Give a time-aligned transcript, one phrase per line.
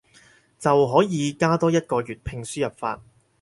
[0.57, 3.03] 就可以加多一個粵拼輸入法